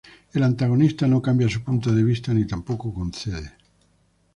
[0.33, 3.53] El antagonista no cambia su punto de vista, ni tampoco concede.